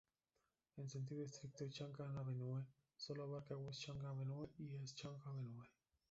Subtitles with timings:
[0.77, 2.65] En sentido estricto, Chang'an Avenue
[2.95, 5.63] solo abarca West Chang'an Avenue y East Chang'an Avenue.